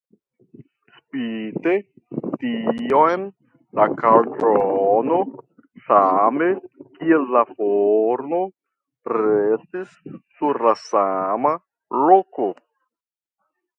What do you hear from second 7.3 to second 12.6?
la forno, restis sur la sama loko.